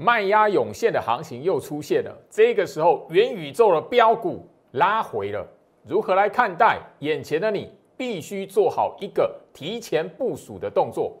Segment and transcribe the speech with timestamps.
[0.00, 5.44] 卖压涌现的行情又出现了，这个时候元宇宙的标股拉回了，
[5.84, 6.78] 如何来看待？
[7.00, 11.20] 眼前的你必须做好一个提前部署的动作。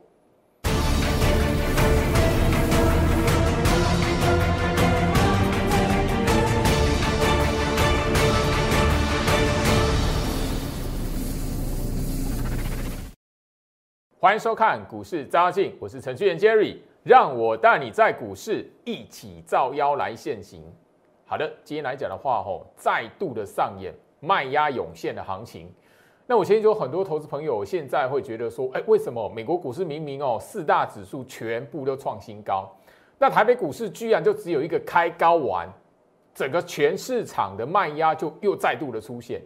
[14.28, 16.76] 欢迎收看股市扎进，我是程序员 Jerry。
[17.02, 20.62] 让我带你在股市一起造妖来现行。
[21.24, 25.72] 好的，今天来讲的话，吼，再度的上演卖压涌现的行情。
[26.26, 32.70] 那我相信有很多投资朋友现在会觉得说，哎，为什么美国股市明明哦四大指数全部都创新高，
[33.18, 35.66] 那台北股市居然就只有一个开高完，
[36.34, 39.40] 整个全市场的卖压就又再度的出现。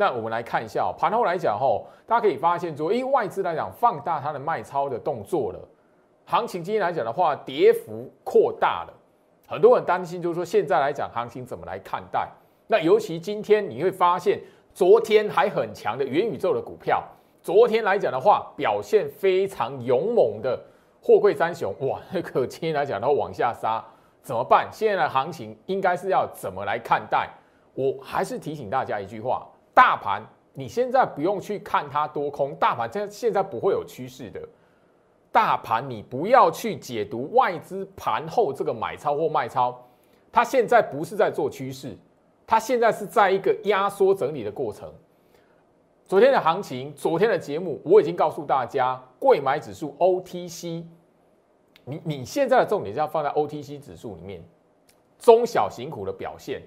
[0.00, 5.58] 那我们来看一下盘后来讲，吼，大家可以发现说，哎，外资来讲放大它的卖超的动作了。
[6.24, 8.94] 行情今天来讲的话，跌幅扩大了，
[9.46, 12.26] 很多人担心，就是说现在来讲，行情怎么来看待？
[12.66, 14.40] 那尤其今天你会发现，
[14.72, 17.04] 昨天还很强的元宇宙的股票，
[17.42, 20.58] 昨天来讲的话，表现非常勇猛的
[21.02, 23.84] 货柜三雄，哇，那个今天来讲的话往下杀，
[24.22, 24.66] 怎么办？
[24.72, 27.28] 现在的行情应该是要怎么来看待？
[27.74, 34.40] 我还是提醒大家一句话：大盘你现在不用去看它多空，大盘现现在不会有趋势的。
[35.32, 39.80] 大盘，你不要去解读外资盘后这个买超或卖超，
[40.32, 41.96] 它现在不是在做趋势，
[42.46, 44.92] 它现在是在一个压缩整理的过程。
[46.04, 50.84] 昨天的行情，昨天的节目，我已经告诉大家，贵买指数 OTC，
[51.84, 54.42] 你你现在的重点是要放在 OTC 指数里面，
[55.20, 56.60] 中小型股的表现。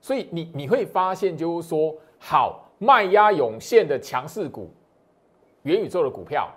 [0.00, 4.70] 所以你你会发现，就是说，好卖压涌现的强势股，
[5.62, 6.48] 元宇宙的股票。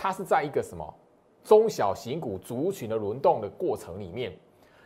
[0.00, 0.94] 它是在一个什么
[1.42, 4.32] 中小型股族群的轮动的过程里面，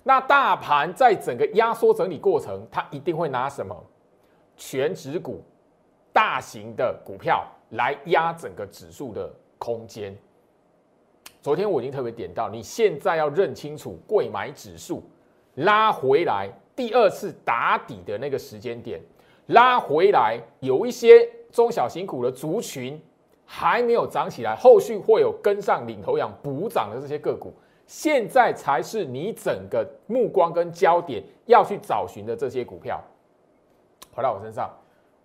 [0.02, 3.76] 那大盘在整个压缩整理过程，它一定会拿什么
[4.56, 5.44] 全指股、
[6.14, 10.16] 大型的股票来压整个指数的空间。
[11.42, 15.02] 昨天我已经特别点到，你现在要认清楚贵买指数
[15.56, 18.98] 拉回来第二次打底的那个时间点，
[19.52, 23.00] 拉回来有一些中小型股的族群。
[23.44, 27.52] 还没有涨起来，后续会有跟上领头羊补涨的这些个股，
[27.86, 32.98] 现在才是你整个目光跟焦点要去找寻的这些股票。
[34.14, 34.70] 回到我身上，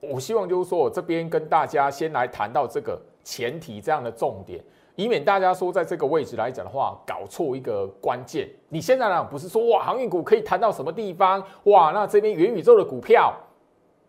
[0.01, 4.61] 我希望就是说我这边跟大家先来谈到这个前提这样的重点，
[4.97, 8.49] 以免大家说在这个位置来讲的话搞错一个关键。
[8.67, 11.91] 你现在呢不是说哇航运股可以谈到什么地方哇？
[11.93, 13.33] 那这边元宇宙的股票。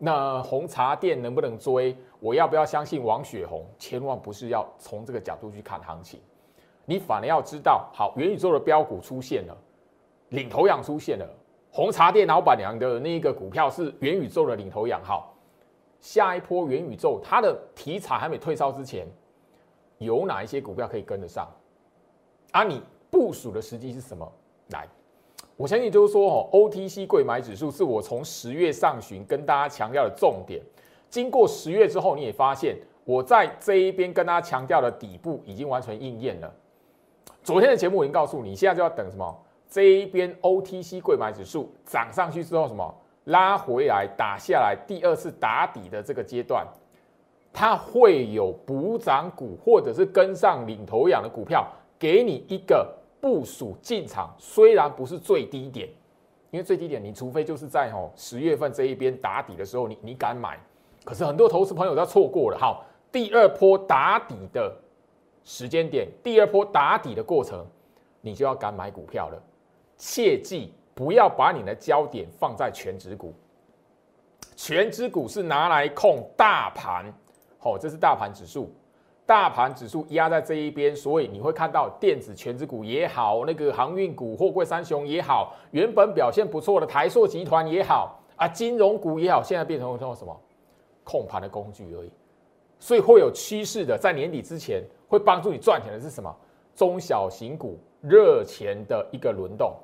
[0.01, 1.93] 那红茶店能不能追？
[2.21, 3.65] 我要不要相信王雪红？
[3.77, 6.21] 千万不是要从这个角度去看行情，
[6.85, 9.57] 你反而要知道，好，元宇宙的标股出现了，
[10.29, 11.29] 领头羊出现了，
[11.69, 15.01] 红茶店老板娘的那个股票是元宇宙的领头羊。
[15.03, 15.35] 好，
[15.99, 19.05] 下一波元宇宙它的题材还没退烧之前，
[19.97, 21.45] 有哪一些股票可以跟得上？
[22.51, 24.31] 啊，你部署的时机是什么？
[24.69, 24.87] 来。
[25.59, 30.61] 我相信就是说，哦，OTC 贵买指数是我从十月上旬跟大家强调的重点。
[31.09, 36.49] 经过十月之后，你也发现我在这一边跟大家强调的底部已经完全应验了。
[37.43, 39.37] 昨天的节目我已经告诉你，现在就要等什么？
[39.69, 42.95] 这一边 OTC 贵买指数涨上去之后，什么
[43.25, 46.65] 拉回来打下来，第二次打底的这个阶段，
[47.51, 51.67] 它会有补涨股或者是跟上领头羊的股票，
[51.99, 52.95] 给你一个。
[53.21, 55.89] 部署进场虽然不是最低点，
[56.51, 60.57] 因为最低点你除非就是在吼十月份这一边打底的时候，你你敢买，
[61.03, 62.57] 可是很多投资朋友都错过了。
[62.57, 64.73] 好，第二波打底的
[65.43, 67.65] 时间点，第二波打底的过程，
[68.21, 69.41] 你就要敢买股票了。
[69.97, 73.33] 切记不要把你的焦点放在全指股，
[74.55, 77.13] 全指股是拿来控大盘，
[77.57, 78.73] 好，这是大盘指数。
[79.29, 90.35] 大盘指数压在这一边，所以你会看到电子全指股也好，那个航运股、货柜三雄也好，原本表现不错的台塑集团也好啊，金融股也好，现在变成成什么
[91.03, 92.11] 控盘的工具而已。
[92.79, 96.35] 所以会有趋势的，在年底之前会帮助你赚钱的是什么？
[96.73, 99.75] 中小型股热钱的一个轮动，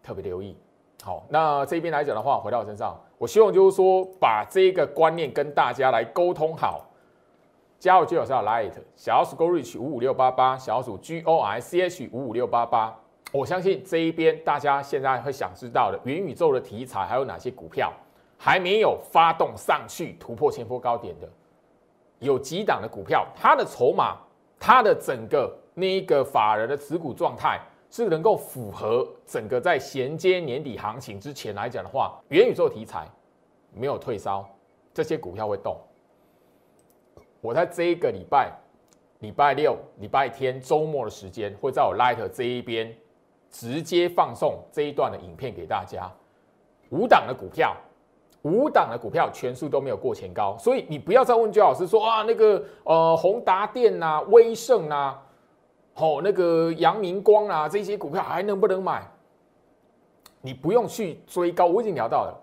[0.00, 0.56] 特别留意。
[1.02, 6.86] 好，那这边来讲的话，回到我身上，我希望就是说把这个观念跟大家来沟通好。
[7.80, 12.94] 加入 G 老师的 Light 小鼠 Go Reach 五五六八八小鼠 G O I C H 五五六八八，
[13.32, 17.90] 我相信这一边大家现在会想知道的元宇宙的题材还有哪些股票
[18.36, 21.28] 还没有发动上去突破前波高点的，
[22.18, 24.18] 有几档的股票，它的筹码、
[24.58, 27.58] 它的整个那一个法人的持股状态
[27.90, 33.08] 是能够符合整个在衔接年底行情之前来讲的话，元宇宙题材
[33.72, 34.46] 没有退烧，
[34.92, 35.74] 这些股票会动。
[37.40, 38.52] 我在这一个礼拜，
[39.20, 42.94] 礼拜六、礼拜天、周末的时间，会在我 Light 这一边
[43.50, 46.10] 直接放送这一段的影片给大家。
[46.90, 47.76] 五档的股票，
[48.42, 55.18] 五档的股票全数都没有过前高，所以你不要再问周老师说啊，那个呃宏达电呐、威盛呐。
[55.94, 59.06] 哦，那个阳明光啊，这些股票还能不能买？
[60.40, 62.34] 你不用去追高，我已经聊到了。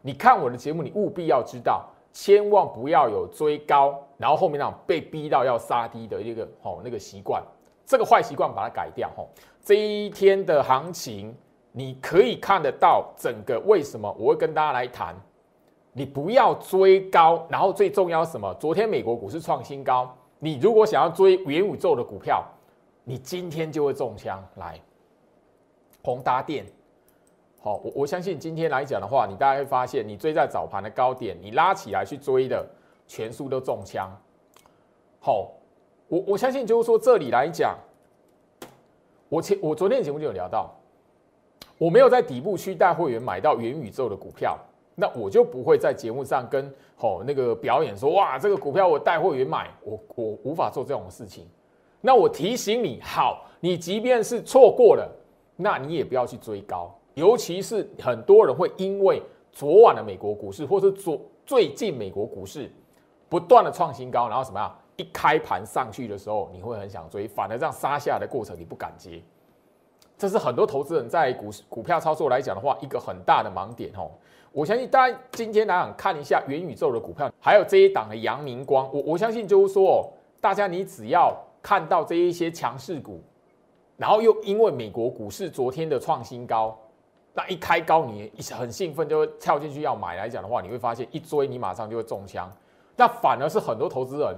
[0.00, 7.42] 你看我的节目，你务必要知道，千万不要有追高，然后后面那种被逼到要杀低的一个哦那个习惯，
[7.84, 9.10] 这个坏习惯把它改掉。
[9.16, 9.28] 吼，
[9.64, 11.36] 这一天的行情，
[11.72, 15.12] 你可以看得到整个为什么我会跟大家来谈，
[15.92, 18.54] 你不要追高，然后最重要什么？
[18.60, 22.44] 昨天美国股市创新高，你如果想要追元宇宙的股票。
[23.04, 24.80] 你今天就会中枪来，
[26.04, 26.64] 宏达电，
[27.60, 32.64] 好，我我相信今天来讲的话，你大家会发现，你追在早盘的高点，你拉起来去追的，
[33.12, 34.10] 全数都中枪。
[35.20, 35.52] 好，
[36.08, 37.76] 我我相信就是说这里来讲，
[39.28, 40.74] 我前我昨天节目就有聊到，
[41.76, 44.58] 我没有在底部区带会员买到元宇宙的股票，
[44.94, 51.46] 那我就不会在节目上跟好那个表演说，哇，这个股票我带会员买，我我无法做这种事情。
[52.00, 55.06] 那我提醒你，好，你即便是错过了，
[55.54, 59.20] 那你也不要去追高，尤其是很多人会因为
[59.52, 62.72] 昨晚的美国股市，或是昨最近美国股市
[63.32, 69.22] 不断的创新高，然后什么样，一开盘上去的时候，你会很想追，反而这样杀下的过程你不敢接，
[70.18, 74.10] 这是很多投资人在股股票操作来讲的话，一个很大的盲点哦。
[74.52, 81.34] 我相信大家今天来讲看一下元宇宙的股票，还有这一档的阳明光，我我相信就是说，大家你只要。
[81.64, 83.22] 看到这一些强势股，
[83.96, 86.76] 然后又因为美国股市昨天的创新高，
[87.32, 92.50] 那一开高你很兴奋就会跳进去要买来讲的话，你会发现一追你马上就会中枪。
[92.96, 94.36] 那反而是很多投资人，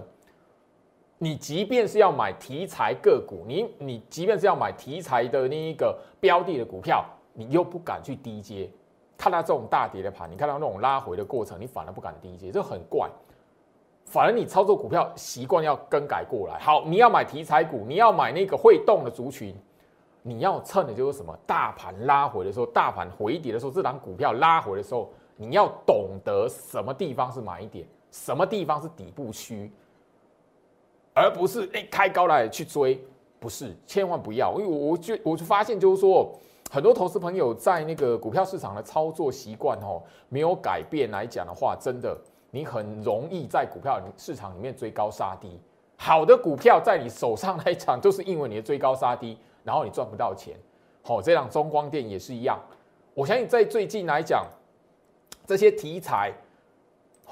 [1.18, 8.70] 你即便是要买题材个股，你你即便是要买题材的那一个标的的股票，你又不敢去低接。
[9.16, 13.08] 看到这种大跌的盘，你看到那种拉回的过程，你反而不敢低接，这很怪。
[14.04, 16.58] 反而你操作股票习惯要更改过来。
[16.58, 19.56] 好，你要买题材股，你要买那个会动的族群，
[20.20, 21.34] 你要趁的就是什么？
[21.46, 29.72] 大盘拉回的时候，大盘回跌的时候，这档股票拉回的时候，你要懂得什么地方是买点，什么地方是底部区，
[31.12, 33.04] 而不是哎开高来去追，
[33.40, 34.54] 不是，千万不要。
[34.56, 36.32] 因为我就我就发现就是说，
[36.70, 42.16] 很多投资朋友在那个股票市场的操作习惯哦，没有改变来讲的话，真的。
[42.52, 45.60] 你很容易在股票市场里面追高杀低，
[45.96, 50.54] 好的股票在你手上来讲，就是因为你的追高杀低，然后你赚不到钱。
[51.02, 52.56] 好，这样中光电也是一样。
[53.12, 54.46] 我相信在最近来讲，
[55.44, 56.32] 这些题材，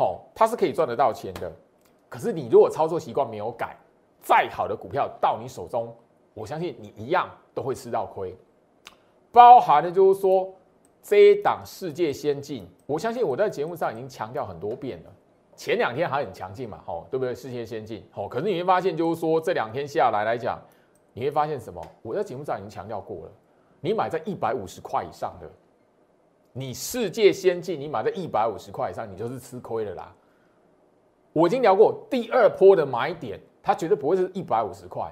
[0.03, 1.53] 好，它是可以赚得到钱的。
[2.09, 3.77] 可是你如果操作习惯没有改，
[4.21, 5.95] 再好的股票到你手中，
[6.35, 8.37] 我相信你一样都会吃到亏。
[9.31, 10.53] 包含的就是说。
[11.05, 15.11] 这一档世界先进，我相信我在节目上已经强调很多遍了。
[15.57, 17.35] 前两天还很强劲嘛，吼，对不对？
[17.35, 20.63] 世界先进，吼，可是你会发现，就是说这两天下来来讲，
[21.13, 21.83] 你会发现什么？
[22.03, 23.33] 我在节目上已经强调过了，
[23.81, 25.51] 你买在一百五十块以上的，
[26.53, 30.15] 你世界先进，你买在一百五十块以上，你就是吃亏了啦。
[31.33, 35.11] 我已经聊过第二波的买点，它绝对不会是一百五十块。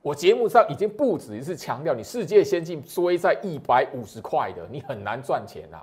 [0.00, 5.82] 我节目上已经不止一次强调，你世界先进追在一百五十块的，你很难赚钱呐。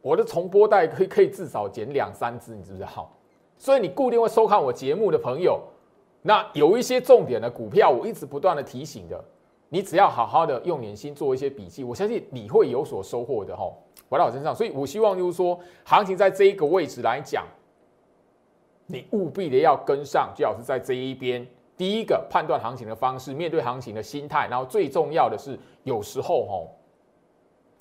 [0.00, 3.12] 我的重播带可以可以至少减两三只，你知不知道？
[3.58, 5.62] 所以你固定会收看我节目的朋友，
[6.22, 9.22] 那有一些重点的股票，我一直不断的提醒的，
[9.70, 13.72] 你只要好好的用点心做一些笔记，我相信你会有所收获的哈。
[14.08, 17.46] 回到我身上，所以我希望就是说，行情在这一个位置来讲，
[18.86, 21.46] 你务必的要跟上，最好是在这一边。
[21.76, 26.68] 第一个判断行情的方式，面对行情的心态，然后最重要的是，有时候哦，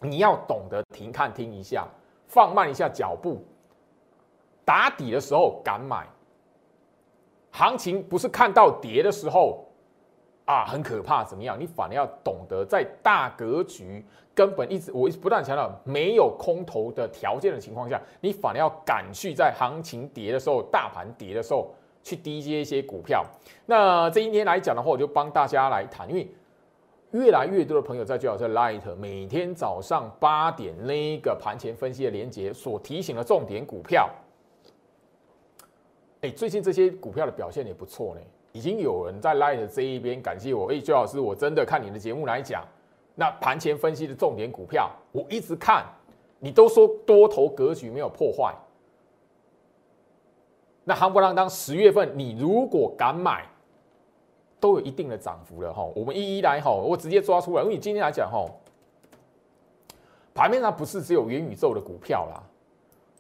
[0.01, 1.88] 你要懂得停看听一下，
[2.27, 3.43] 放慢一下脚步，
[4.63, 6.08] 打底的时候敢买。
[7.51, 9.65] 行情不是看到跌的时候
[10.50, 11.60] 啊，很可怕怎么样？
[11.60, 14.03] 你反而要懂得在大格局
[14.34, 21.74] 根本一直我一直不断强调没有空头的条件的情况下，你反而要敢去在行情跌的时候，大盘跌的时候。
[22.01, 23.25] 去低接一些股票，
[23.65, 26.25] 那这一天来讲的话，我就帮大家来谈，因为
[27.12, 34.10] 越来越多的朋友在最好在 Light 每天早上八点那个盘前分析的连接所提醒的重点股票，
[36.22, 38.22] 哎，最近这些股票的表现也不错呢。
[38.51, 42.65] 已经有人在 Light 这一边感谢我，哎，周老师，我真的看你的节目来讲，
[43.13, 45.86] 那盘前分析的重点股票，我一直看，
[46.39, 48.56] 你都说多头格局没有破坏，
[50.84, 53.46] 那夯不啷当十月份你如果敢买，
[54.60, 55.84] 都有一定的涨幅了哈。
[55.96, 58.50] 我们一一来哈，我直接抓出来，因为你今天来讲哈，
[60.34, 62.41] 盘面上不是只有元宇宙的股票啦，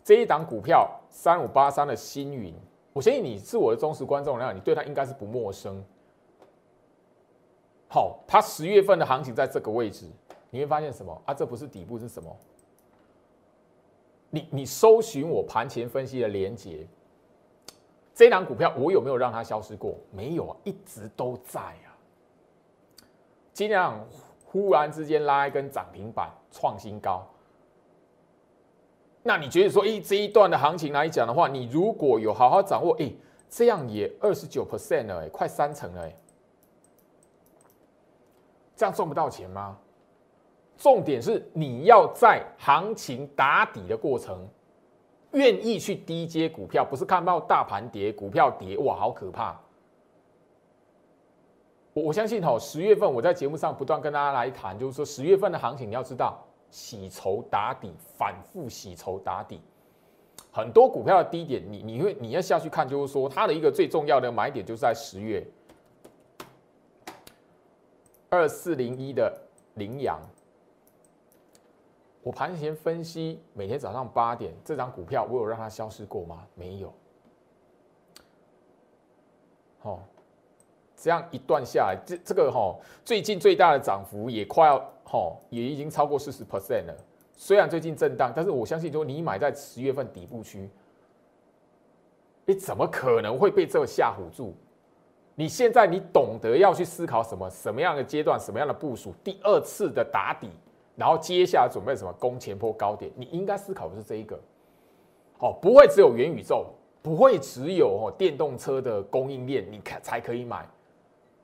[0.03, 2.51] 这一档股票三五八三的星云。
[2.99, 5.81] 我相信你是我的忠实观众，那你对他应该是不陌生。
[7.87, 10.05] 好，它十月份的行情在这个位置，
[10.49, 11.33] 你会发现什么啊？
[11.33, 12.37] 这不是底部是什么？
[14.29, 16.85] 你你搜寻我盘前分析的连接，
[18.13, 19.95] 这档股票我有没有让它消失过？
[20.11, 21.95] 没有啊，一直都在啊。
[23.53, 23.89] 今天
[24.43, 27.25] 忽然之间拉一根涨停板，创新高。
[29.21, 33.11] 那你觉得说，哎，这一段的行情来讲的话，你如果有好好掌握，哎，
[33.49, 36.15] 这样也二十九 percent 了，哎，快三成了，哎，
[38.75, 39.77] 这样赚不到钱吗？
[40.77, 44.47] 重点是你要在行情打底的过程，
[45.33, 49.59] 愿意去低接股票，不是看到大盘跌，股票跌，哇，好可怕！
[51.91, 56.41] 我我相信哈，十月份我在节目上不断跟大家来谈，就是说十月份的行情，你要知道。
[56.69, 59.61] 洗筹打底，反复洗筹打底，
[60.51, 65.45] 很多股票的低点，你你会你要下去看，就是说它的一个最重要的买点就是在十月
[68.29, 69.35] 二四零一的
[69.75, 70.19] 羚羊。
[72.21, 76.45] 我盘前分析，每天早上八点，这张股票我有让它消失过吗？
[76.55, 76.93] 没有。
[79.79, 79.99] 好。
[81.01, 84.77] 这样一段下来，这这个哈，最近最大的涨幅也快要
[85.11, 86.95] 哈，也已经超过四十 percent 了。
[87.33, 90.69] 虽然最近震荡，但是我相信说你买在十月份底部区，
[92.45, 94.53] 你怎么可能会被这个吓唬住？
[95.33, 100.49] 你现在你懂得要去思考什么什么样的阶段，什么样的部署，第二次的打底，
[100.95, 104.39] 然后接下来准备什么攻前坡高点，你应该思考的是这一个。
[105.39, 106.67] 哦，不会只有元宇宙，
[107.01, 110.67] 不会只有哦电动车的供应链，你看才可以买。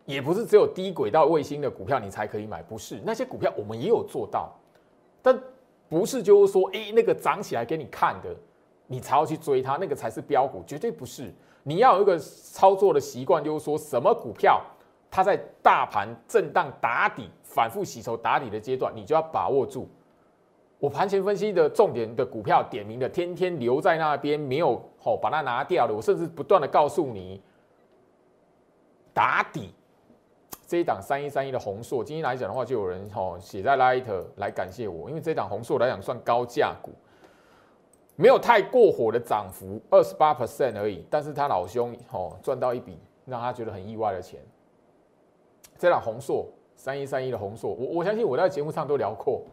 [0.05, 4.55] 也不是只有低轨道卫星的股票你才可以买，不是那些股票我们也有做到，
[5.21, 5.37] 但
[5.89, 8.35] 不是就是说，哎，那个涨起来给你看的，
[8.87, 11.33] 你才要去追它，那个才是标股，绝对不是。
[11.63, 14.61] 你要有一个操作的习惯，就是说什么股票
[15.09, 19.89] 它在大盘震荡打底、反复洗筹打底的阶段，你就要把握住。
[20.77, 27.41] 我盘前分析的重点的股票点名的，天天留在那边没有哦把它拿掉的，我甚至不断的告诉你
[29.11, 29.73] 打底。
[30.67, 34.03] 这一档三一三一的红硕，今天来讲的话，就有人吼写在 Light
[34.37, 36.91] 来感谢我，因为这档红硕来讲算高价股，
[38.15, 44.39] 没有太过火的涨幅，二十八 percent 而已，但是他老兄吼赚到一笔让他觉得很意外的钱。
[45.77, 49.43] 这档红硕三一三一的红硕，我我相信我在节目上都聊过，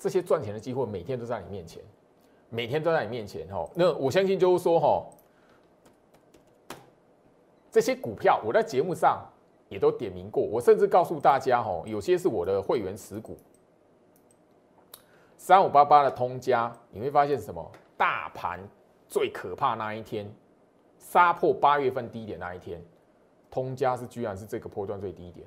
[0.00, 1.80] 这些赚钱的机会每天都在你面前，
[2.48, 5.12] 每天都在你面前吼，那我相信就是说吼。
[7.70, 9.24] 这些股票我在节目上
[9.68, 13.36] 也都点名过，我甚至告诉大家，哦，有些是我的会员持股。
[15.36, 17.70] 三五八八的通家，你会发现什么？
[17.96, 18.58] 大盘
[19.06, 20.28] 最可怕那一天，
[20.98, 22.82] 杀破八月份低点那一天，
[23.50, 25.46] 通家是居然是这个波段最低点。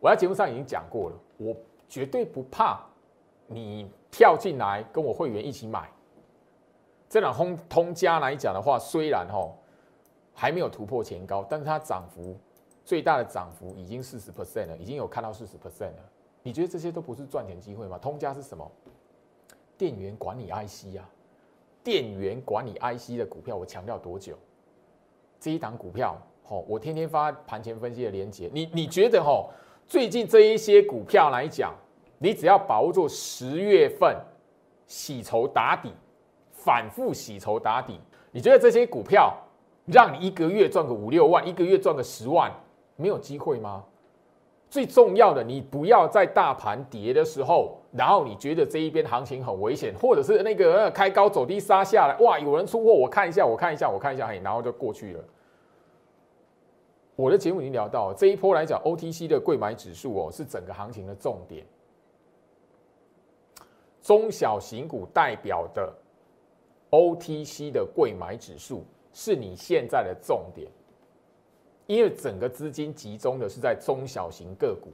[0.00, 1.54] 我在节目上已经讲过了，我
[1.86, 2.80] 绝对不怕
[3.46, 5.90] 你跳进来跟我会员一起买。
[7.10, 9.52] 这两通通家来讲的话，虽然哦。
[10.40, 12.38] 还没有突破前高，但是它涨幅
[12.84, 16.10] 最大的涨幅已经四十 percent 了，已经有看到四十 percent 了。
[16.44, 17.98] 你觉得这些都不是赚钱机会吗？
[17.98, 18.70] 通家是什么？
[19.76, 21.10] 电源管理 IC 啊，
[21.82, 24.38] 电源管理 IC 的股票，我强调多久？
[25.40, 28.48] 这一档股票，吼，我天天发盘前分析的连接。
[28.54, 29.50] 你你觉得，吼，
[29.88, 31.74] 最近这一些股票来讲，
[32.18, 34.16] 你只要把握住十月份
[34.86, 35.92] 洗筹打底，
[36.52, 37.98] 反复洗筹打底，
[38.30, 39.36] 你觉得这些股票？
[39.90, 42.52] 让你一个月赚个五六万，一个月赚个十万，
[42.96, 43.84] 没有机会吗？
[44.70, 55.24] 最重要的，你不要在大盘跌的时候，然后你觉得这一边行情很危险，或者是那个开高走低杀下来，哇，有人出货，我看一下，我看一下，我看一下，嘿，然后就过去了。
[57.16, 61.64] 我的节目已经聊到这一波来讲，OTC 的贵买指数哦，是整个行情的重点，
[64.02, 65.90] 中小型股代表的
[66.90, 68.84] OTC 的贵买指数。
[69.20, 70.70] 是你现在的重点，
[71.86, 74.92] 因为整个资金集中的是在中小型个股，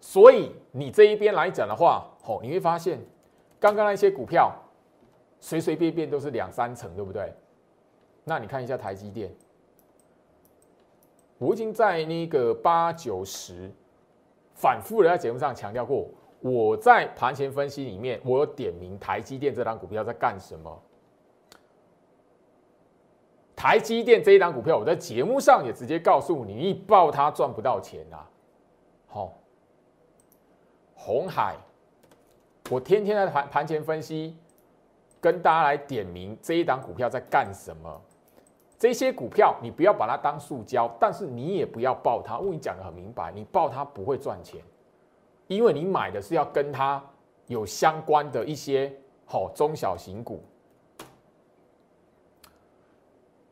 [0.00, 2.96] 所以你这一边来讲的话，哦，你会发现
[3.58, 4.54] 刚刚那些股票
[5.40, 7.34] 随随便便都是两三成，对不对？
[8.22, 9.34] 那你看一下台积电，
[11.38, 13.68] 我已经在那个八九十
[14.54, 16.08] 反复的在节目上强调过，
[16.38, 20.82] 我在盘前分析里面，我有点名台积电这张股票在干什么。
[23.58, 28.24] 台积电这一档股票，我在节目上也直接告诉你，一报它赚不到钱啊。
[29.08, 29.32] 好，
[30.94, 31.56] 红海，
[32.70, 34.36] 我天天在盘盘前分析，
[35.20, 38.00] 跟大家来点名这一档股票在干什么。
[38.78, 42.38] 这些股票你不要把它当塑胶，但是你也不要爆它。
[42.38, 44.62] 我跟你讲的很明白，你爆它不会赚钱，
[45.48, 47.04] 因为你买的是要跟它
[47.48, 48.94] 有相关的一些
[49.26, 50.44] 好中小型股。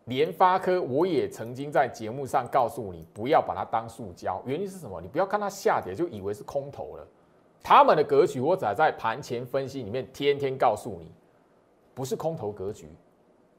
[0.07, 4.43] 联发科，我也曾经在节目上告诉你，不要把它当塑胶。
[4.45, 5.01] 原因是什么？
[5.01, 7.07] 你不要看它下跌就以为是空头了。
[7.63, 11.11] 他们的格局，我只在盘前分析里面天天告诉你，
[11.95, 12.89] 不是空头格局。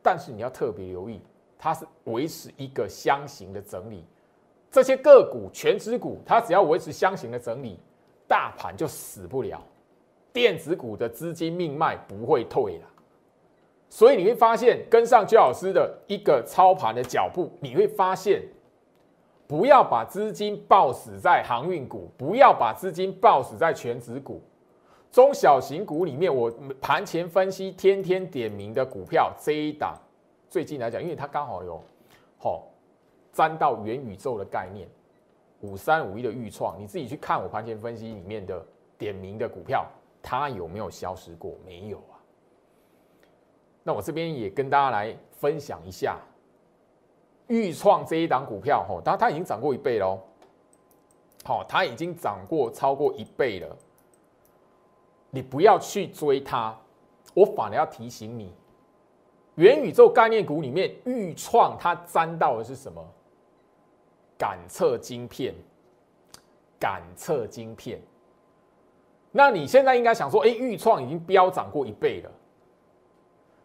[0.01, 1.22] 但是你要特别留意。
[1.60, 4.06] 它是维持一个箱型的整理，
[4.70, 7.80] 这些个股全指股，它只要维持箱型的整理，
[8.27, 9.60] 大盘就死不了，
[10.32, 12.88] 电子股的资金命脉不会退了。
[13.89, 18.41] 所以你会发现，跟上周老师的一个操盘的脚步，你会发现，
[19.48, 24.41] 不要把资金抱死在航运股，不要把资金抱死在全指股，
[25.10, 26.51] 中小型股里面，我
[26.82, 29.98] 盘前分析天天点名的股票这一档。
[30.50, 31.82] 最近来讲，因为它刚好有，
[32.38, 32.67] 好
[33.32, 34.88] 沾到元宇宙的概念，
[35.62, 38.62] 五三五一的预创，你自己去看我盘前分析里面的
[38.98, 39.86] 点名的股票，
[40.22, 41.53] 它有没有消失过？
[41.65, 42.17] 没有啊。
[43.88, 46.20] 那我这边也跟大家来分享一下，
[47.48, 50.20] 预创这一档股票，吼，当然它已经涨过一倍喽，
[51.46, 53.77] 好，它已经涨过超过一倍了，
[55.29, 56.77] 你不要去追它，
[57.34, 58.53] 我反而要提醒你。
[59.56, 63.01] 元宇宙概念股里面，预创它沾到的是什么？
[64.38, 65.56] 感测晶片，
[66.77, 68.01] 感测晶片。
[69.32, 72.31] 那你现在应该想说，哎，预创已经飙涨过一倍了。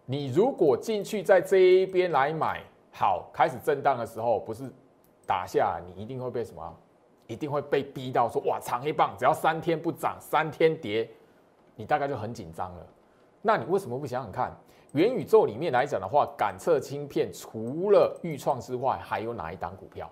[0.04, 4.70] 你如果进去在这一边来买，好，开始震荡的时候，不是
[5.26, 6.76] 打下，你一定会被什么？
[7.28, 11.08] 一定会被逼到说，哇，长黑棒，只要三天不涨，三天跌，
[11.76, 12.86] 你大概就很紧张了。
[13.40, 14.54] 那你为什么不想想看？
[14.92, 20.10] 元宇宙里面来讲的话，感测芯片除了预创之外，还有哪一档股票？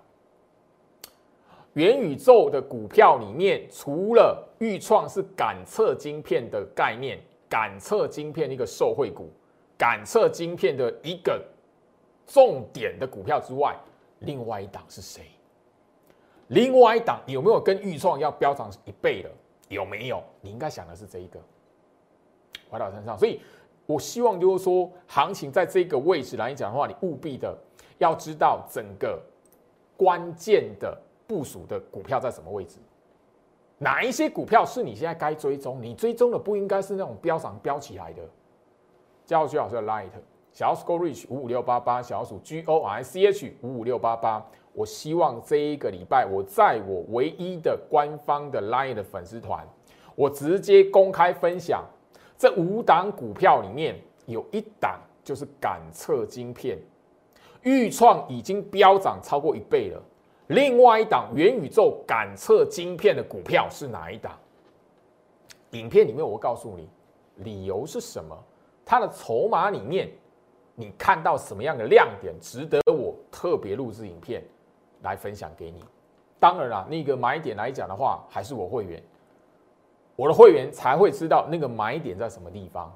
[1.73, 9.29] 元宇宙的股票里面，除了预创是感测晶片的概念，感测晶片一个受惠股，
[9.81, 11.43] 感测晶片的一个
[12.27, 13.75] 重点的股票之外，
[14.19, 15.23] 另外一档是谁？
[16.49, 19.31] 另外一档有没有跟预创要飙涨一倍了？
[19.69, 20.21] 有没有？
[20.41, 21.39] 你应该想的是这一个，
[22.69, 23.41] 回到身上，所以。
[23.87, 27.57] 我希望就是说，行情在这个位置来讲的话，你务必的
[27.97, 29.19] 要知道整个
[29.97, 32.77] 关键的部署的股票在什么位置，
[33.79, 35.81] 哪一些股票是你现在该追踪？
[35.81, 38.21] 你追踪的不应该是那种飙涨飙起来的。
[39.31, 40.09] 加入徐老师的 Light
[40.51, 44.45] 小鼠 Go Reach 五五六八八，小鼠 G O R C H 五五六八八。
[44.73, 49.65] 我希望这一个礼拜，我在我唯一的官方的 LINE 的粉丝团，
[50.15, 51.81] 我直接公开分享。
[52.37, 56.77] 这五档股票里面有一档就是感测晶片，
[57.61, 60.03] 预创已经飙涨超过一倍了。
[60.47, 64.37] 另外一档元宇宙感测晶片的股票是哪一档？
[65.69, 66.89] 影片里面我告诉你，
[67.37, 68.37] 理由是什么？
[68.91, 70.11] 它的筹码里面
[70.75, 74.43] 你看到什么样的亮点，值得我特别录制影片
[75.01, 75.81] 来分享给你？
[76.41, 79.01] 当然了，那个买点来讲的话，还是我会员。
[80.17, 82.93] 我的会员才会知道那个买点在什么地方。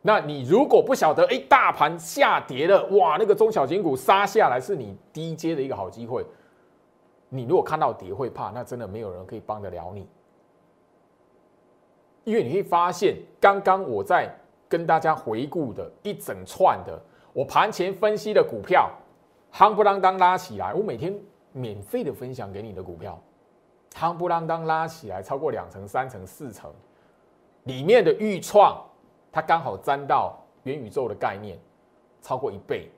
[0.00, 6.24] 那你如果不晓得，哎，大盘下跌了，哇，那个中小型股杀下来是你低阶的一个好机会。
[7.28, 10.08] 你如果看到跌会怕，那真的没有人可以帮得了你。
[12.24, 14.34] 因为你会发现，刚刚我在
[14.72, 16.98] 跟大家回顾的一整串的
[17.34, 18.90] 我盘前分析的股票，
[19.52, 21.14] 夯不啷当拉起来，我每天
[21.52, 23.20] 免费的分享给你的股票。
[23.92, 26.72] 夯不啷当拉起来超过两成、三成、四成，
[27.64, 28.82] 里面的预创，
[29.30, 31.58] 它刚好沾到元宇宙的概念，
[32.22, 32.90] 超过一倍。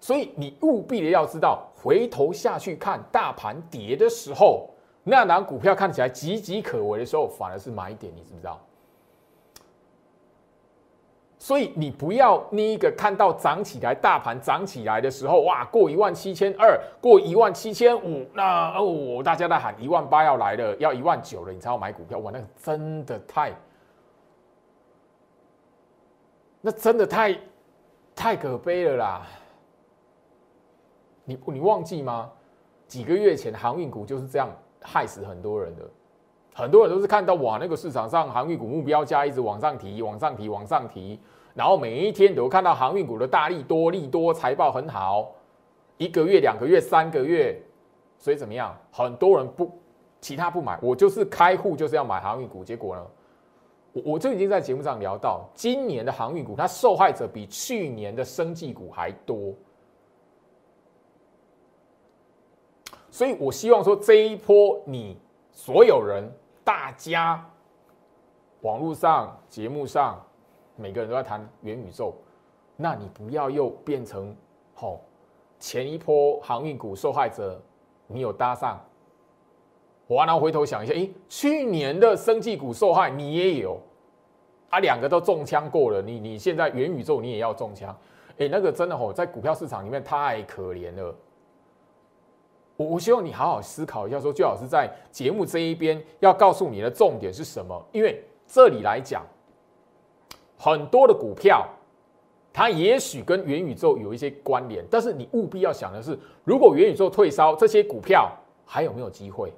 [0.00, 4.68] 所以你务必的要知道，回头下去看大盘跌的时候，
[5.02, 8.60] 那档股票看起来岌岌可危的时候，反而是买点，你知不知道？
[11.44, 23.52] 所以你不要那个看到涨起来，大盘涨起来的时候，哇，过一万七千二，过一万七千五，那哦，大家在喊一万八要来了，要一万九了，你才要买股票，哇，那个真的太，
[26.62, 27.38] 那真的太
[28.16, 29.26] 太可悲了啦！
[31.26, 32.32] 你你忘记吗？
[32.86, 34.48] 几个月前航运股就是这样
[34.80, 35.82] 害死很多人的，
[36.54, 41.20] 很多人都是看到哇，那个市场上航运股目标价一直往上提，往上提，往上提，
[41.54, 45.32] 然后每一天都看到航运股的大利多，利多财报很好，
[45.96, 47.56] 一个月、两个月、三个月，
[48.18, 48.76] 所以怎么样？
[48.90, 49.70] 很多人不
[50.20, 53.06] 其他不买，我就是开户就是要买航运股，结果呢，
[53.92, 59.54] 我我就已经在节目上聊到，今年的航运股它受害者比去年的生技股还多。
[63.10, 65.16] 所以，我希望说这一波，你
[65.52, 66.28] 所有人、
[66.64, 67.48] 大家，
[68.62, 70.20] 网络上、节目上，
[70.76, 72.14] 每个人都在谈元宇宙，
[72.76, 74.34] 那你不要又变成
[74.74, 75.00] 吼
[75.58, 77.60] 前一波航运股受害者，
[78.06, 78.78] 你有搭上，
[80.06, 83.78] 我然后回头想一下，诶，去年的生技股受害，你也有，
[84.68, 87.96] 啊，两个都中枪过了，你你现在元宇宙你也要中枪，
[88.38, 91.14] 诶，那个真的吼，在股票市场里面太可怜了。
[92.76, 97.80] 我我希望你好好思考一下，说最好是在节目这一边要告诉你的重点是什么？
[97.92, 99.24] 因为这里来讲，
[100.64, 101.68] 很多的股票，
[102.50, 108.32] 它也许跟元宇宙有一些关联，但是你务必要想的是，如果元宇宙退烧，这些股票
[108.64, 109.52] 还有没有机会？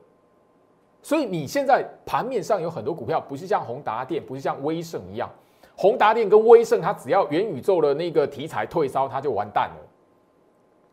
[1.03, 5.31] 所以你现在盘面上有很多股票，不是像宏达电，不是像威盛一样，
[5.77, 9.77] 宏达电跟威盛，它只要元宇宙的那个题材退烧，它就完蛋了。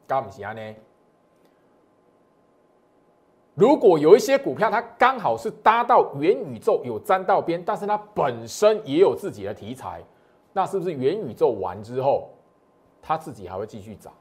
[0.05, 0.61] 干不起啊呢？
[3.55, 10.01] 如果有一些股票，它刚好是搭到元宇宙有沾到边，但是它本身也有自己的题材，
[10.53, 12.29] 那是不是元宇宙完之后，
[12.99, 14.11] 它自己还会继续涨？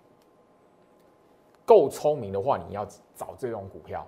[1.65, 4.07] 够聪明的话，你要找这种股票。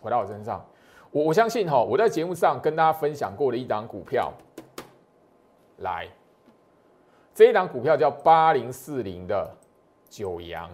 [0.00, 0.64] 回到我身上，
[1.10, 4.32] 我我相信哈，我在节目上跟大家分享过的一档股票，
[5.78, 6.06] 来，
[7.34, 9.50] 这一档股票叫八零四零的
[10.08, 10.70] 九阳。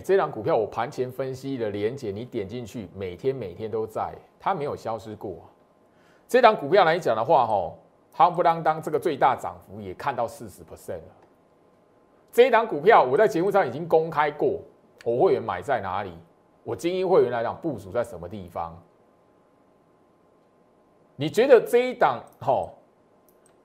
[0.00, 5.36] 这张股票我盘前分析的连接，你点进去，每天每天都在，它没有消失过。
[6.26, 7.72] 这张股票来讲的话，哈，
[8.14, 11.14] 夯不啷当，这个最大涨幅也看到四十 percent 了。
[12.32, 14.60] 这一档股票我在节目上已经公开过，
[15.04, 16.12] 我会员买在哪里？
[16.62, 18.76] 我精英会员来讲部署在什么地方？
[21.16, 22.68] 你觉得这一档哈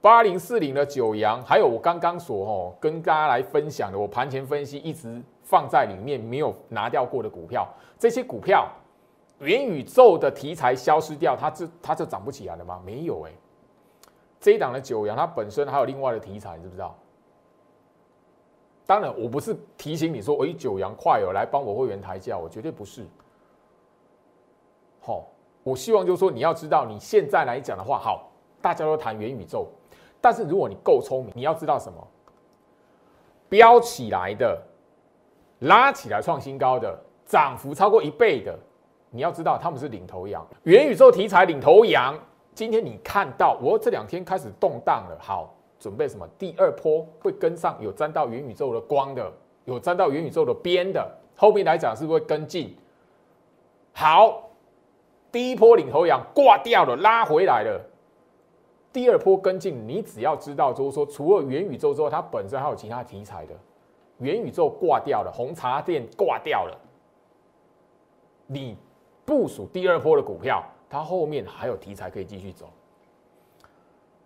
[0.02, 5.22] 八零四零的九阳，还有我刚刚所哈跟大家来分享的，我盘前分析一直。
[5.50, 8.70] 放在里面没有拿掉过的股票，这些股票
[9.40, 12.80] 元宇宙的题材消失掉，它就它就涨不起来了吗？
[12.86, 13.32] 没有哎，
[14.40, 16.96] 这一档的九阳它本身还有另外的题材，知不知道？
[18.86, 23.04] 当然，我不是提醒你说，哎，九阳快有来帮我会员抬价，我绝对不是。
[25.02, 25.26] 好，
[25.64, 28.30] 我希望就是说，你要知道，你现在来讲的话，好，
[28.62, 29.68] 大家都谈元宇宙，
[30.22, 32.08] 但是如果你够聪明，你要知道什么？
[33.50, 34.62] 飙起来的。
[35.60, 38.58] 拉起来创新高的，涨幅超过一倍的，
[39.10, 42.18] 你要知道他们是领头羊，元宇宙题材领头羊。
[42.56, 46.28] 今天你看到我这两天开始动荡了，好，准备什么？
[46.38, 49.32] 第二波会跟上有沾到元宇宙的光的，
[49.66, 52.76] 有沾到元宇宙的边的，后面来讲是不是会跟进？
[53.94, 54.50] 好，
[55.32, 57.82] 第一波领头羊挂掉了，拉回来了。
[58.92, 63.54] 第二波跟进，你只要知道，就是说除了元宇宙之后，它本身还有其他题材的。
[64.20, 66.78] 元宇宙挂掉了，红茶店挂掉了，
[68.48, 68.78] 你
[69.26, 72.70] 部署第二波的股票，它后面还有题材可以继续走。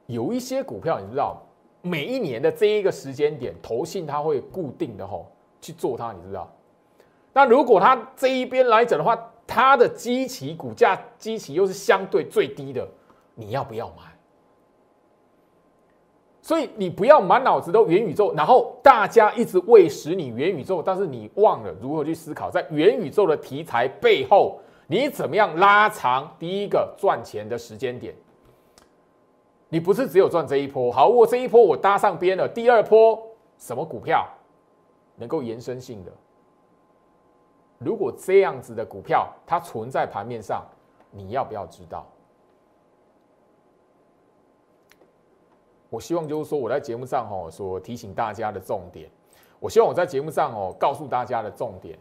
[0.07, 1.41] 有一些股票你知道，
[1.81, 6.51] 每一年的这一个时间点，投信它会固定的吼去做它，你知道？
[7.31, 12.87] 那如果它这一边来讲的话，它的基期股价基期又是相对最低的，
[13.35, 14.12] 你要不要买？
[16.43, 28.13] 所以你不要满脑子都元宇宙，然后大家一直喂食你元宇宙，但是你忘了如何去思考，在元宇宙的题材背后，你怎么样拉长第一个赚钱的时间点？
[29.69, 33.17] 你不是只有赚这一波，好，我这一波我搭上边了，第二波
[33.57, 34.27] 什么股票
[35.15, 36.11] 能够延伸性的？
[37.77, 40.61] 如果这样子的股票它存在盘面上，
[41.09, 42.05] 你要不要知道？
[45.93, 49.07] 我希望就是说，我在节目上哦所提醒大家的重点，
[49.59, 51.95] 我希望我在节目上哦告诉大家的重点，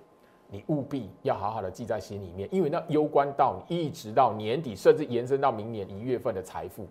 [0.49, 6.87] 你务必要好好的记在心里面，因为那攸关到你一直到年底，甚至延伸到明年一月份的财富。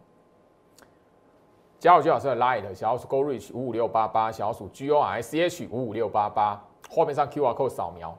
[1.80, 7.70] 加入最老师的 Light 小鼠 Go Reach 五五六八八，小鼠 G O I C H 五五六八八，画面上 Q R code
[7.70, 8.16] 扫描，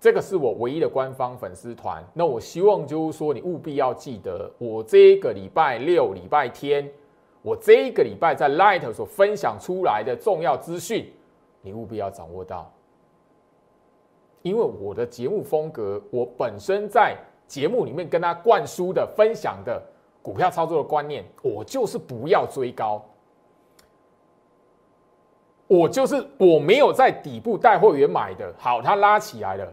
[0.00, 2.02] 这个是我唯一的官方粉丝团。
[2.14, 6.90] 那我希望就是说，你务必要记得，我这个礼拜六、礼拜天。
[7.42, 11.10] 我这一个礼拜在 Light 所分享出来的重要资讯，
[11.62, 12.70] 你务必要掌握到。
[14.42, 19.82] 因为我的节目风格，我本身在节目里面跟他灌输的、分享的
[20.22, 23.04] 股票操作的观念，我就是不要追高，
[25.66, 29.72] 我就是我没有在底部带会员买的，好，它拉起来了，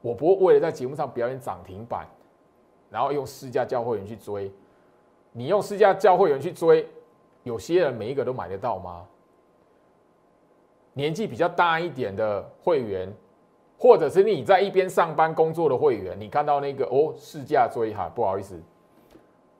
[0.00, 2.06] 我不会为了在节目上表演涨停板，
[2.90, 4.50] 然后用市价叫会员去追。
[5.32, 6.88] 你用市价叫会员去追，
[7.42, 9.06] 有些人每一个都买得到吗？
[10.92, 13.12] 年纪比较大一点的会员。
[13.82, 18.60] 或者是你在一边上班工作的会员，你看到那个哦，市价追哈，不好意思，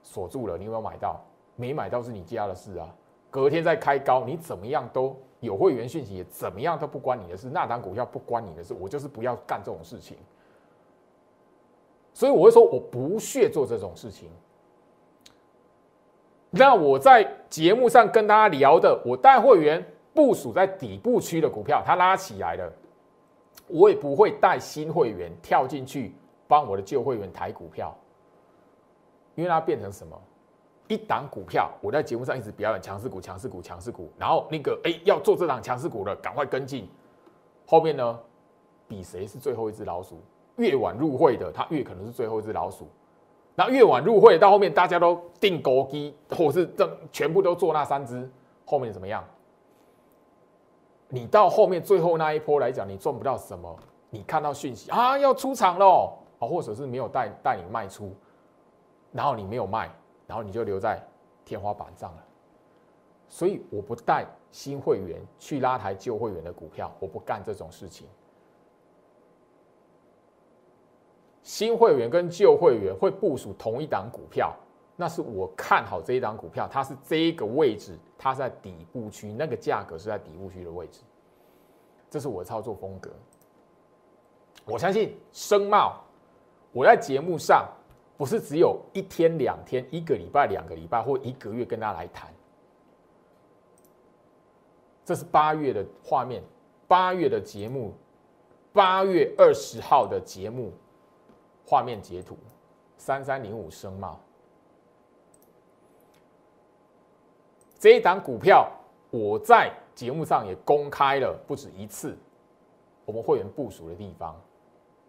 [0.03, 1.19] 锁住了，你有没有买到？
[1.57, 2.95] 没买到是你家的事啊。
[3.31, 7.49] 隔天再开高，你怎么样都有会员讯息，怎么样都不关你的事。
[7.49, 10.19] 那档股票不关你的事，我就是不要干这种事情。
[12.13, 14.29] 所以我会说，我不屑做这种事情。
[16.51, 22.73] 那我在节目上跟大家聊的，我带会员部署在底部区的股票，它拉起来了。
[23.69, 26.13] 我也不会带新会员跳进去
[26.49, 27.97] 帮我的旧会员抬股票，
[29.37, 30.21] 因为它变成什么？
[30.89, 36.89] 一档股票，我在节目上一直表演强势股、强势股、强势股，然后那个哎要做这档强势股的，赶快跟进。
[37.65, 38.19] 后面呢，
[38.89, 40.21] 比谁是最后一只老鼠？
[40.57, 42.89] 越晚入会的，他越可能是最后一只老鼠。
[43.61, 48.27] 那越晚入会到后面，大家都定高低，或是这全部都做那三只，
[48.64, 49.23] 后面怎么样？
[51.09, 53.77] 你到后面最后那一波来讲，你赚不到什么。
[54.09, 58.16] 你看到讯息啊，要出场喽，啊，或者是没有带带你卖出，
[59.12, 59.90] 然后你没有卖，
[60.27, 60.99] 然后你就留在
[61.44, 62.25] 天花板上了。
[63.29, 68.07] 所以我不带新会员去拉抬旧会员的股票，我不干这种事情。
[71.51, 74.55] 新会员跟旧会员会部署同一档股票。
[74.95, 81.01] 那是我看好这一档股票，它是这一个位置，它在底部区，那个价格是在底部区的位置，
[82.09, 83.11] 这是我的操作风格。
[84.65, 86.05] 我相信声茂，
[86.71, 87.69] 我在节目上
[88.17, 92.33] 不是只有一天、两天、一个礼拜、两个礼拜或一个月跟大家来谈。
[95.05, 96.45] 这是八月的画面，
[96.87, 97.93] 八月的节目，
[98.73, 100.73] 八月二十号的节目
[101.71, 102.37] 画面截图，
[102.97, 104.19] 三三零五声貌。
[107.79, 108.69] 这一档股票，
[109.13, 112.19] 我在节目上也公开了不止一次，
[113.05, 114.35] 我们会员部署的地方。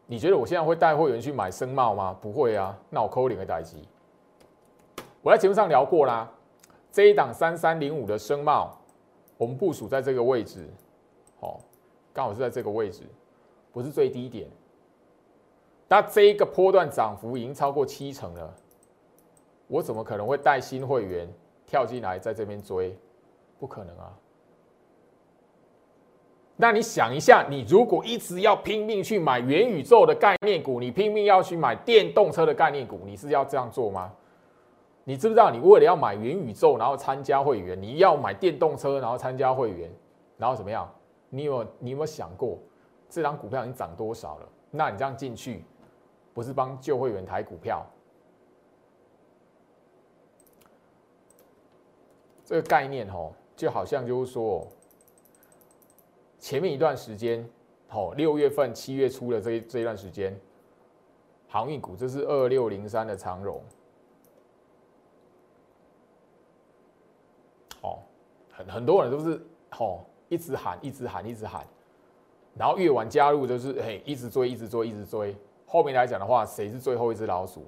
[0.05, 2.15] 你觉得我现在会带会员去买声茂吗？
[2.21, 3.87] 不会啊，那我扣零个代机。
[5.23, 6.31] 我在节目上聊过啦，
[6.91, 8.77] 这一档三三零五的声貌，
[9.35, 10.69] 我们部署在这个位置，
[11.39, 11.59] 好，
[12.13, 13.01] 刚好是在这个位置，
[13.71, 14.47] 不是最低点。
[15.91, 18.55] 那这一个波段涨幅已经超过七成了，
[19.67, 21.27] 我怎么可能会带新会员？
[21.67, 22.97] 跳进来在这边追，
[23.59, 24.09] 不可能啊！
[26.55, 34.13] 那你想一下，你如果一直要拼命去买元宇宙的概念股，你拼命要去买电动车的概念股，你是要这样做吗？
[35.03, 39.91] 你知不知道，你为了要买元宇宙，然后参加会员，你要买电动车，然后参加会员，
[40.37, 40.89] 然后怎么样？
[41.27, 42.57] 你有你有没有想过，
[43.09, 44.47] 这张股票已经涨多少了？
[44.73, 45.65] 那你这样进去，
[46.33, 47.85] 不是帮旧会员抬股票？
[52.43, 54.67] 这个概念哦，就好像就是说，
[56.37, 57.49] 前面一段时间，
[57.89, 60.37] 哦，六月份、七月初的这一这一段时间，
[61.47, 63.61] 航运股，这是二六零三的长荣，
[67.81, 67.99] 哦，
[68.51, 69.41] 很很多人都是
[69.79, 71.65] 哦，一直喊，一直喊，一直喊，
[72.57, 75.37] 然后越晚加入，就是嘿，一直追，一直追，一直追，
[75.71, 77.63] 后面来讲的话，谁是最后一只老鼠？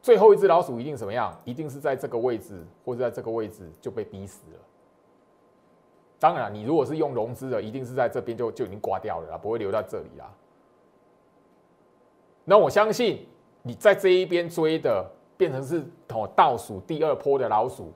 [0.00, 1.36] 最后一只老鼠一定怎么样？
[1.44, 4.58] 一定是在这个位置，或者在这个位置就被逼死了。
[6.20, 10.32] 当然，你如果是用融资的，一定是在这边就就已经挂掉了啦，不会留在这里啦。
[12.44, 13.26] 那我相信
[13.62, 15.04] 你在这一边追的，
[15.36, 17.92] 变成是哦倒数第二波的老鼠，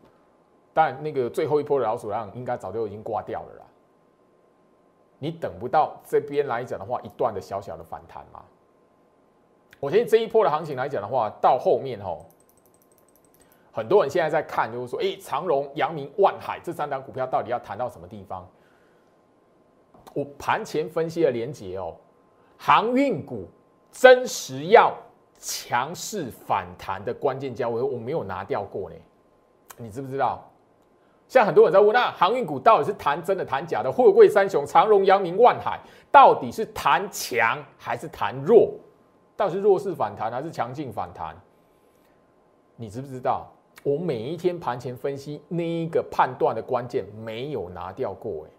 [0.74, 3.64] 但那个最后一波的老鼠量应该早就已经挂掉了啦。
[5.18, 8.42] 你等不到这边来讲的话，一段的小小的反弹嘛。
[9.80, 12.26] 我相信这一波的行情来讲的话，到后面吼，
[13.72, 18.48] 很多人现在在看，就是说，哎，长荣、阳明、万海这三档股票到底要谈到什么地方？
[20.14, 21.94] 我盘前分析的连接哦，
[22.56, 23.46] 航运股
[23.92, 24.94] 真实要
[25.38, 28.96] 强势反弹的关键价位，我没有拿掉过呢。
[29.76, 30.42] 你知不知道？
[31.28, 33.90] 像很多人在问，那航运股到底是谈真的谈假的？
[33.90, 38.72] 货柜三雄长荣、阳明、万海到底是谈强还是谈弱？
[39.36, 41.36] 到底是弱势反弹还是强劲反弹？
[42.76, 43.46] 你知不知道？
[43.82, 48.50] 我每一天盘前分析那一个判断的关键没有拿掉过，哎。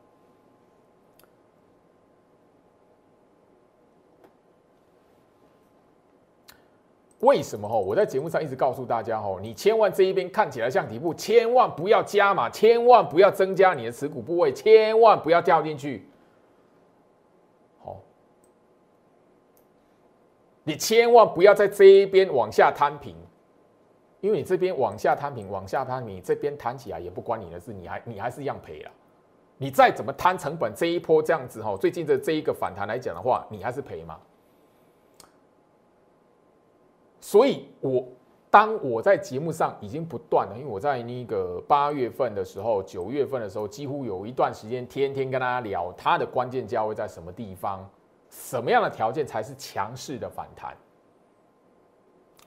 [7.22, 7.76] 为什么哈？
[7.76, 16.08] 我在节目上一直告诉大家哈，你千万这一边看起来像底部，千万不要加码，千万不要增加你的持股部位，千万不要掉进去。
[17.84, 17.98] 好，
[20.64, 23.16] 你千万不要在这一边往下摊平，
[24.22, 28.92] 因为你这边往下摊平，往下摊，你这边摊起来也不关你的事，你还你还是一样赔了。
[29.58, 34.20] 你再怎么摊成本，这一波这样子哈，最近的这一个反弹来讲的话，你还是赔嘛。
[37.30, 38.08] 所以，我
[38.50, 47.86] 当我在节目上已经不断了，因为我在那个八月份的时候、九月份的时候，几乎有一段时间天天跟大家聊它的关键价位在什么地方，
[48.30, 50.74] 什么样的条件才是强势的反弹。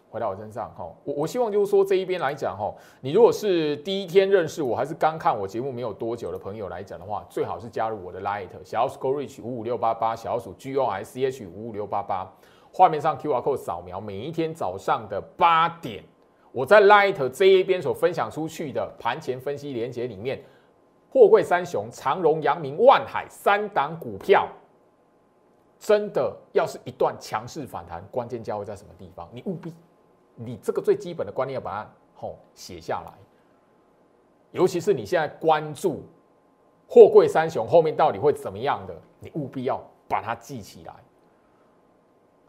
[0.09, 12.33] 回到我身上，哈，我我希望就是说这一边来讲，哈，你如果是第一天认识我，还是刚看我节目没有多久的朋友来讲的话，最好是加入我的 Light 小鼠 Go Reach 五五六八八，小鼠 gosh 五五六八八。
[12.73, 16.05] 画面上 Q R code 扫描，每一天早上的八点，
[16.53, 20.43] 我在 Light 这一边所分享出去的盘前分析连接里面，
[21.11, 24.49] 货柜三雄长荣、阳明、万海三档股票，
[25.79, 29.29] 真的要是一段强势反弹，关键价位在什么地方？
[29.33, 29.75] 你务必，
[30.37, 33.13] 你这个最基本的观念要把它吼写下来，
[34.53, 36.03] 尤其是你现在关注
[36.89, 40.95] 货柜三雄后面到底会怎么样的，你务必要把它记起来。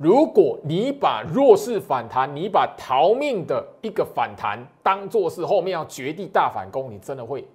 [0.02, 7.48] 如果你把弱势反弹，你把逃命的一个反弹当做是后面要绝地大反攻，你真的会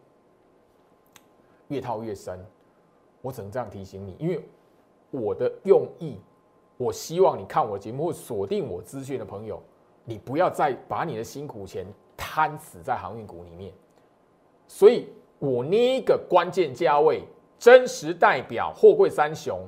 [1.67, 2.39] 越套越深。
[3.21, 4.41] 我只能这样提醒你，因为
[5.11, 6.21] 我的用意，
[6.77, 9.61] 我希望你看我节目或锁定我资讯的朋友，
[10.05, 11.85] 你不要再把你的辛苦钱
[12.17, 13.73] 摊死在航运股里面。
[14.69, 15.09] 所以
[15.41, 17.25] 我那个关键价位，
[17.59, 19.67] 真实代表货柜三雄。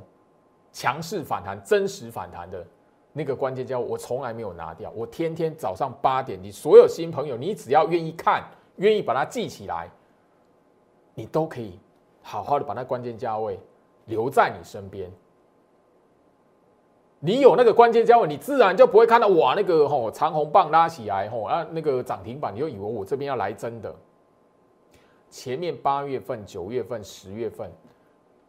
[0.79, 2.65] 强势反弹、真实反弹的
[3.13, 4.93] 那个关键叫我从来没有拿掉。
[4.95, 8.45] 我天天早上八点，你所有新朋友，你只要愿意看、
[8.77, 9.91] 愿意把它记起来，
[11.17, 11.81] 你都可以
[12.23, 13.59] 好好的把那关键价位
[14.05, 15.11] 留在你身边。
[17.19, 23.93] 你有那个关键价位，你自然就不会看到哇那个吼长红棒拉起来吼啊那个涨停板，你就以为我这边要来真的。
[25.29, 27.69] 前面八月份、九月份、十月份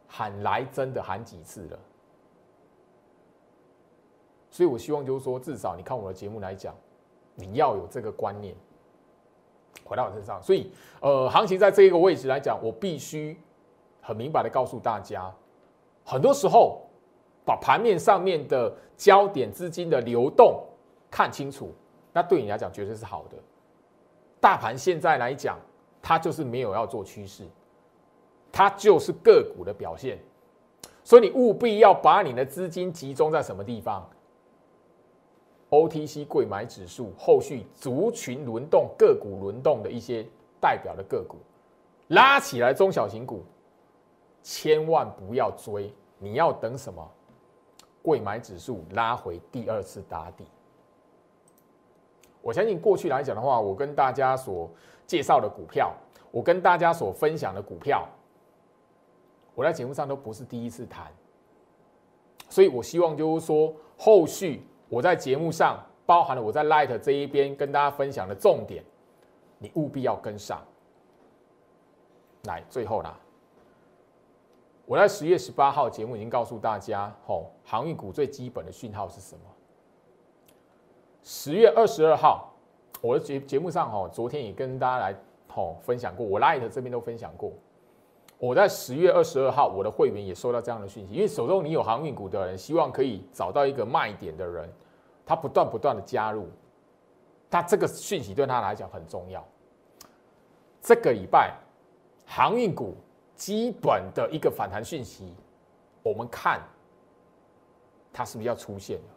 [0.06, 1.78] 喊来真的喊几次了？
[4.50, 6.74] 所以，我希望就是说，至少你看我的节目来讲，
[7.36, 8.54] 你要有这个观念
[9.84, 10.42] 回到我身上。
[10.42, 13.40] 所以，呃，行情在这一个位置来讲，我必须
[14.00, 15.32] 很明白的告诉大家，
[16.04, 16.82] 很多时候
[17.44, 20.62] 把盘面上面的焦点资金的流动
[21.10, 21.72] 看清楚，
[22.12, 23.36] 那对你来讲绝对是好的。
[24.40, 25.58] 大盘现在来讲，
[26.02, 27.46] 它就是没有要做趋势，
[28.50, 30.18] 它就是个股的表现。
[31.04, 34.08] 所以，你务必要把你的资金集中在什么地方
[35.70, 40.26] ？OTC 贵买指数后续族群轮动、个股轮动的一些
[40.60, 41.36] 代表的个股
[42.08, 43.44] 拉起来，中小型股
[44.42, 47.08] 千万不要追，你要等什么？
[48.02, 50.44] 贵买指数拉回第二次打底。
[52.42, 54.68] 我相信过去来讲的话，我跟大家所
[55.06, 55.94] 介绍的股票，
[56.32, 58.08] 我跟大家所分享的股票，
[59.54, 61.12] 我在节目上都不是第一次谈，
[62.48, 64.66] 所以我希望就是说后续。
[64.90, 68.84] 我在节目上包含了我在 Light 这一边跟大家分享的重点，
[69.58, 70.60] 你务必要跟上。
[72.44, 73.18] 来，最后啦，
[74.86, 79.42] 我在十月十八号节目已经告诉大家，吼，航运股最基本的讯号是什么？
[81.22, 82.52] 十月二十二号，
[83.00, 85.14] 我的节节目上，吼，昨天也跟大家来，
[85.48, 87.52] 吼，分享过，我 Light 这边都分享过。
[88.40, 94.66] 我在十月二十二号，我的会员也收到这样的讯息，因为手中你有航运股的人，希望可以找到一个卖点的人，
[95.26, 96.48] 他不断不断的加入，
[97.50, 99.46] 他这个讯息对他来讲很重要。
[100.80, 101.54] 这个礼拜
[102.24, 102.96] 航运股
[103.34, 105.34] 基本的一个反弹讯息，
[106.02, 106.62] 我们看
[108.10, 109.14] 它是不是要出现了？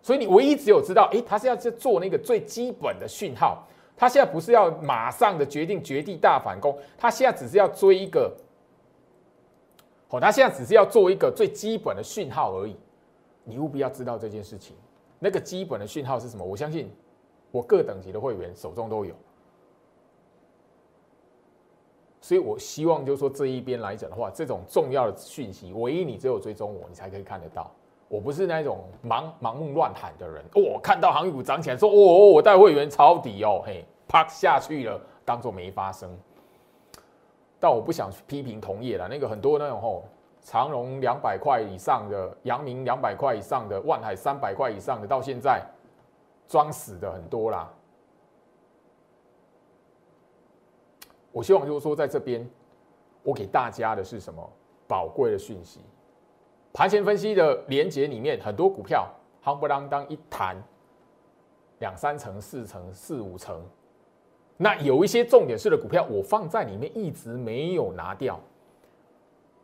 [0.00, 3.66] 所以你唯一只有知道，诶，他是要去做那个最基本的讯号，
[3.98, 8.34] 他现在不是要马上的决定绝地大反攻，他现在只是要追一个。
[10.08, 12.76] 好，他现在只是要做一个最基本的讯号而已，
[13.44, 14.76] 你务必要知道这件事情。
[15.18, 16.44] 那个基本的讯号是什么？
[16.44, 16.90] 我相信
[17.50, 19.14] 我各等级的会员手中都有，
[22.20, 27.70] 所以我希望就是说这一边来讲的话，这种重要的讯息，唯一你只有追踪我，你才可以看得到。
[28.08, 30.44] 我不是那种盲盲目乱喊的人。
[30.54, 36.16] 我看到航运股涨起来，说哦，我带会员抄底哦，嘿，啪下去了，当做没发生。
[37.58, 40.04] 但我不想批评同业了，那个很多那种吼，
[40.42, 45.64] 长荣两百块以上的，阳明两百块以上的，万海三百块以上的，到现在
[46.46, 47.72] 装死的很多啦。
[51.32, 52.48] 我希望就是说，在这边，
[53.22, 54.50] 我给大家的是什么
[54.86, 55.80] 宝贵的讯息？
[56.72, 59.08] 盘前分析的连接里面，很多股票
[59.42, 60.56] 夯不啷当一弹，
[61.78, 63.62] 两三成、四成、四五成。
[64.56, 68.40] 那有一些重点式的股票，我放在里面一直没有拿掉。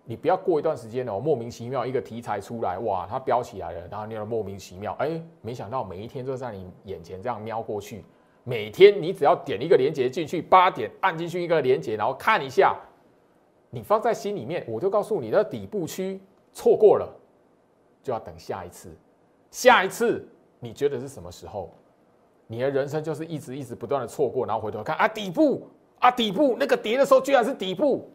[0.04, 8.04] 你不要过一段时间哦，莫名其妙一个题材出来，哇，它飙起来了，然后你又莫名其妙，哎，没想到每一天都在你眼前这样瞄过去。
[8.44, 12.76] 每天你只要点一个连接进去，八点按进去一个连接，然后看一下，
[13.70, 16.20] 你放在心里面，我就告诉你的底部区
[16.52, 17.08] 错过了，
[18.02, 18.90] 就要等下一次。
[19.52, 20.26] 下一次
[20.58, 21.72] 你觉得是什么时候？
[22.52, 25.66] 你的人生就是一直一直不断的错过，然后回头看啊，底部
[25.98, 28.10] 啊，底部那个跌的时候居然是底部。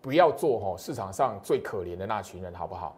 [0.00, 2.96] 不要做哦，市场上最可怜的那群人，好不好？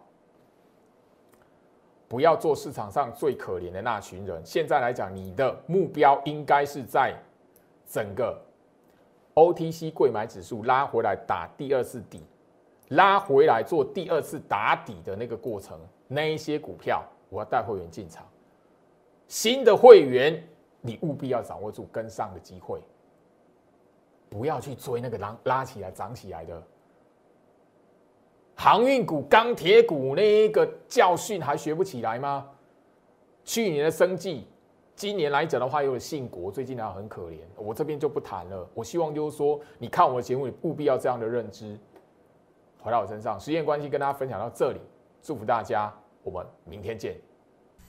[2.07, 4.41] 不要做市场上最可怜的那群人。
[4.45, 7.13] 现在来讲，你的目标应该是在
[7.85, 8.41] 整个
[9.33, 12.23] OTC 贵买指数拉回来打第二次底，
[12.87, 15.77] 拉回来做第二次打底的那个过程，
[16.07, 18.25] 那一些股票我要带会员进场。
[19.27, 20.41] 新的会员，
[20.81, 22.79] 你务必要掌握住跟上的机会，
[24.29, 26.61] 不要去追那个拉拉起来涨起来的
[28.55, 32.49] 航运股、钢铁股那一个教训还学不起来吗？
[33.43, 34.47] 去年的生计，
[34.95, 38.69] 今年来讲的话，又有信国，最近呢很可怜，我这边就不谈了。
[38.73, 41.77] 我希望就是说，你看我的节目，你务必要这样的认知，
[42.79, 43.39] 回到我身上。
[43.39, 44.79] 时间关系，跟大家分享到这里，
[45.21, 45.93] 祝福大家，
[46.23, 47.17] 我们明天见。